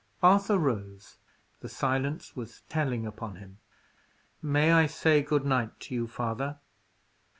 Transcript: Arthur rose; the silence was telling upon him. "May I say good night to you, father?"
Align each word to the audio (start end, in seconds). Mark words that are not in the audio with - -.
Arthur 0.23 0.57
rose; 0.57 1.17
the 1.59 1.69
silence 1.69 2.35
was 2.35 2.61
telling 2.69 3.05
upon 3.05 3.35
him. 3.35 3.59
"May 4.41 4.71
I 4.73 4.87
say 4.87 5.21
good 5.21 5.45
night 5.45 5.79
to 5.81 5.93
you, 5.93 6.07
father?" 6.07 6.57